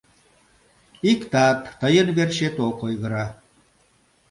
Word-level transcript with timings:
Иктат 1.11 1.59
тыйын 1.79 2.07
верчет 2.17 2.55
ок 2.67 2.77
ойгыро... 2.85 3.25